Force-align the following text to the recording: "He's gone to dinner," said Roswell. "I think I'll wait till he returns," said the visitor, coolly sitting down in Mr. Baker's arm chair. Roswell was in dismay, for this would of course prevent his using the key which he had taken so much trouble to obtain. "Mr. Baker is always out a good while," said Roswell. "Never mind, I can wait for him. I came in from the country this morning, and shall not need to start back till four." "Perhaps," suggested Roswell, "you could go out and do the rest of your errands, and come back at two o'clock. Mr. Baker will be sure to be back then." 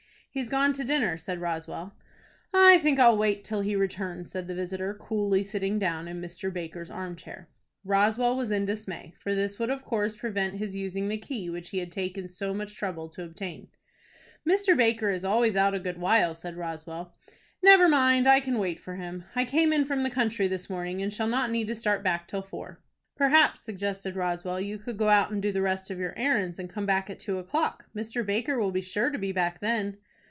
"He's 0.33 0.47
gone 0.47 0.71
to 0.71 0.85
dinner," 0.85 1.17
said 1.17 1.41
Roswell. 1.41 1.93
"I 2.53 2.77
think 2.77 2.99
I'll 2.99 3.17
wait 3.17 3.43
till 3.43 3.59
he 3.59 3.75
returns," 3.75 4.31
said 4.31 4.47
the 4.47 4.55
visitor, 4.55 4.93
coolly 4.93 5.43
sitting 5.43 5.77
down 5.77 6.07
in 6.07 6.21
Mr. 6.21 6.53
Baker's 6.53 6.89
arm 6.89 7.17
chair. 7.17 7.49
Roswell 7.83 8.37
was 8.37 8.49
in 8.49 8.63
dismay, 8.65 9.13
for 9.19 9.35
this 9.35 9.59
would 9.59 9.69
of 9.69 9.83
course 9.83 10.15
prevent 10.15 10.55
his 10.55 10.73
using 10.73 11.09
the 11.09 11.17
key 11.17 11.49
which 11.49 11.71
he 11.71 11.79
had 11.79 11.91
taken 11.91 12.29
so 12.29 12.53
much 12.53 12.77
trouble 12.77 13.09
to 13.09 13.25
obtain. 13.25 13.67
"Mr. 14.47 14.73
Baker 14.77 15.09
is 15.09 15.25
always 15.25 15.57
out 15.57 15.73
a 15.75 15.79
good 15.79 15.97
while," 15.97 16.33
said 16.33 16.55
Roswell. 16.55 17.13
"Never 17.61 17.89
mind, 17.89 18.25
I 18.25 18.39
can 18.39 18.57
wait 18.57 18.79
for 18.79 18.95
him. 18.95 19.25
I 19.35 19.43
came 19.43 19.73
in 19.73 19.83
from 19.83 20.03
the 20.03 20.09
country 20.09 20.47
this 20.47 20.69
morning, 20.69 21.01
and 21.01 21.13
shall 21.13 21.27
not 21.27 21.51
need 21.51 21.67
to 21.67 21.75
start 21.75 22.05
back 22.05 22.25
till 22.29 22.41
four." 22.41 22.79
"Perhaps," 23.17 23.65
suggested 23.65 24.15
Roswell, 24.15 24.61
"you 24.61 24.77
could 24.77 24.95
go 24.95 25.09
out 25.09 25.31
and 25.31 25.41
do 25.41 25.51
the 25.51 25.61
rest 25.61 25.91
of 25.91 25.99
your 25.99 26.17
errands, 26.17 26.57
and 26.57 26.69
come 26.69 26.85
back 26.85 27.09
at 27.09 27.19
two 27.19 27.37
o'clock. 27.37 27.89
Mr. 27.93 28.25
Baker 28.25 28.57
will 28.57 28.71
be 28.71 28.81
sure 28.81 29.09
to 29.09 29.19
be 29.19 29.33
back 29.33 29.59
then." 29.59 29.97